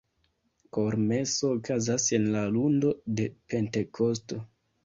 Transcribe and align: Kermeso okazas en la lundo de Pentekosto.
Kermeso 0.77 1.51
okazas 1.57 2.07
en 2.19 2.25
la 2.37 2.43
lundo 2.57 2.95
de 3.21 3.29
Pentekosto. 3.53 4.43